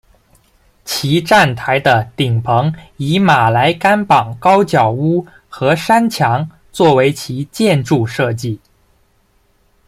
[0.83, 8.59] 其站台的顶棚以马来甘榜高脚屋和山墙作为其建筑设计。